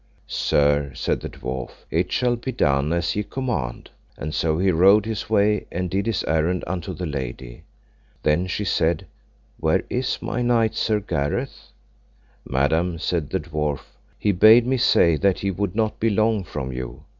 Sir, 0.25 0.91
said 0.95 1.19
the 1.19 1.29
dwarf, 1.29 1.85
it 1.91 2.11
shall 2.11 2.35
be 2.35 2.51
done 2.51 2.91
as 2.91 3.15
ye 3.15 3.21
command: 3.21 3.91
and 4.17 4.33
so 4.33 4.57
he 4.57 4.71
rode 4.71 5.05
his 5.05 5.29
way, 5.29 5.67
and 5.71 5.91
did 5.91 6.07
his 6.07 6.23
errand 6.23 6.63
unto 6.65 6.91
the 6.95 7.05
lady. 7.05 7.61
Then 8.23 8.47
she 8.47 8.65
said, 8.65 9.05
Where 9.59 9.83
is 9.91 10.19
my 10.19 10.41
knight, 10.41 10.73
Sir 10.73 11.01
Gareth? 11.01 11.67
Madam, 12.45 12.97
said 12.97 13.29
the 13.29 13.39
dwarf, 13.41 13.81
he 14.17 14.31
bade 14.31 14.65
me 14.65 14.77
say 14.77 15.17
that 15.17 15.41
he 15.41 15.51
would 15.51 15.75
not 15.75 15.99
be 15.99 16.09
long 16.09 16.43
from 16.45 16.71
you. 16.73 17.03